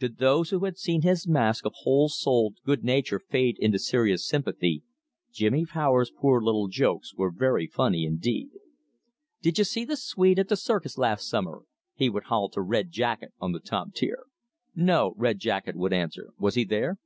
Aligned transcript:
To 0.00 0.08
those 0.08 0.50
who 0.50 0.64
had 0.64 0.76
seen 0.76 1.02
his 1.02 1.28
mask 1.28 1.64
of 1.64 1.72
whole 1.82 2.08
souled 2.08 2.56
good 2.64 2.82
nature 2.82 3.20
fade 3.20 3.56
into 3.60 3.78
serious 3.78 4.26
sympathy, 4.26 4.82
Jimmy 5.30 5.66
Powers's 5.66 6.12
poor 6.20 6.40
little 6.42 6.66
jokes 6.66 7.14
were 7.14 7.30
very 7.30 7.68
funny 7.68 8.04
indeed. 8.04 8.50
"Did 9.40 9.54
'je 9.56 9.62
see 9.62 9.86
th' 9.86 9.96
Swede 9.96 10.40
at 10.40 10.48
the 10.48 10.56
circus 10.56 10.98
las' 10.98 11.24
summer?" 11.24 11.62
he 11.94 12.10
would 12.10 12.24
howl 12.24 12.48
to 12.54 12.60
Red 12.60 12.90
Jacket 12.90 13.32
on 13.40 13.52
the 13.52 13.60
top 13.60 13.94
tier. 13.94 14.24
"No," 14.74 15.14
Red 15.16 15.38
Jacket 15.38 15.76
would 15.76 15.92
answer, 15.92 16.30
"was 16.40 16.56
he 16.56 16.64
there?" 16.64 16.98